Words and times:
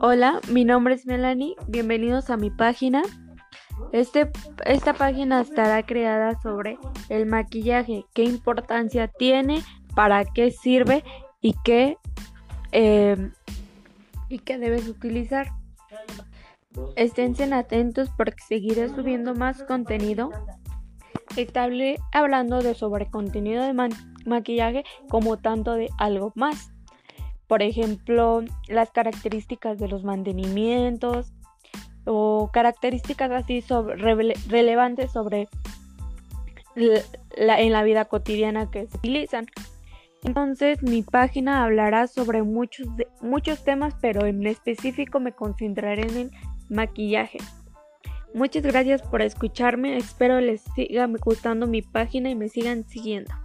Hola, 0.00 0.40
mi 0.50 0.64
nombre 0.64 0.94
es 0.94 1.06
Melanie, 1.06 1.56
bienvenidos 1.66 2.28
a 2.28 2.36
mi 2.36 2.50
página. 2.50 3.02
Este, 3.92 4.30
esta 4.66 4.92
página 4.92 5.40
estará 5.40 5.82
creada 5.84 6.38
sobre 6.42 6.78
el 7.08 7.24
maquillaje, 7.26 8.04
qué 8.12 8.24
importancia 8.24 9.08
tiene, 9.08 9.62
para 9.94 10.24
qué 10.24 10.50
sirve 10.50 11.04
y 11.40 11.54
qué, 11.64 11.96
em, 12.72 13.32
y 14.28 14.40
qué 14.40 14.58
debes 14.58 14.88
utilizar. 14.88 15.52
Esténse 16.96 17.44
atentos 17.54 18.10
porque 18.16 18.42
seguiré 18.46 18.88
subiendo 18.88 19.34
más 19.34 19.62
contenido. 19.62 20.32
Estaré 21.36 21.98
hablando 22.12 22.60
de 22.60 22.74
sobre 22.74 23.10
contenido 23.10 23.62
de 23.62 23.72
maquillaje 24.26 24.84
como 25.08 25.38
tanto 25.38 25.74
de 25.74 25.88
algo 25.98 26.32
más 26.34 26.73
por 27.54 27.62
ejemplo, 27.62 28.42
las 28.66 28.90
características 28.90 29.78
de 29.78 29.86
los 29.86 30.02
mantenimientos 30.02 31.32
o 32.04 32.50
características 32.52 33.30
así 33.30 33.64
relevantes 34.48 35.12
sobre 35.12 35.48
en 36.74 37.72
la 37.72 37.84
vida 37.84 38.06
cotidiana 38.06 38.72
que 38.72 38.88
se 38.88 38.96
utilizan. 38.96 39.46
Entonces 40.24 40.82
mi 40.82 41.04
página 41.04 41.62
hablará 41.62 42.08
sobre 42.08 42.42
muchos, 42.42 42.88
muchos 43.20 43.62
temas, 43.62 43.94
pero 44.00 44.26
en 44.26 44.44
específico 44.48 45.20
me 45.20 45.30
concentraré 45.30 46.02
en 46.08 46.16
el 46.16 46.30
maquillaje. 46.70 47.38
Muchas 48.34 48.64
gracias 48.64 49.00
por 49.00 49.22
escucharme, 49.22 49.96
espero 49.96 50.40
les 50.40 50.62
siga 50.74 51.06
gustando 51.24 51.68
mi 51.68 51.82
página 51.82 52.30
y 52.30 52.34
me 52.34 52.48
sigan 52.48 52.82
siguiendo. 52.82 53.43